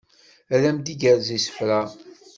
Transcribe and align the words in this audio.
Ad 0.55 0.63
am 0.69 0.77
d-igerrez 0.79 1.29
isefra 1.37 1.79